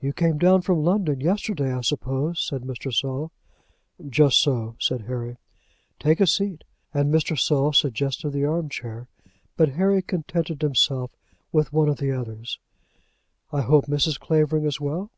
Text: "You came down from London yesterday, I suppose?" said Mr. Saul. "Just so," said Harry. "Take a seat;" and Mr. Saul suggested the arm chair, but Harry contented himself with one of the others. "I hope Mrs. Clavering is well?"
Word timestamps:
"You 0.00 0.12
came 0.12 0.38
down 0.38 0.62
from 0.62 0.82
London 0.82 1.20
yesterday, 1.20 1.72
I 1.72 1.82
suppose?" 1.82 2.40
said 2.44 2.62
Mr. 2.62 2.92
Saul. 2.92 3.30
"Just 4.04 4.40
so," 4.42 4.74
said 4.80 5.02
Harry. 5.02 5.36
"Take 6.00 6.18
a 6.18 6.26
seat;" 6.26 6.64
and 6.92 7.14
Mr. 7.14 7.38
Saul 7.38 7.72
suggested 7.72 8.30
the 8.30 8.44
arm 8.44 8.68
chair, 8.68 9.06
but 9.56 9.68
Harry 9.74 10.02
contented 10.02 10.62
himself 10.62 11.12
with 11.52 11.72
one 11.72 11.88
of 11.88 11.98
the 11.98 12.10
others. 12.10 12.58
"I 13.52 13.60
hope 13.60 13.86
Mrs. 13.86 14.18
Clavering 14.18 14.64
is 14.64 14.80
well?" 14.80 15.12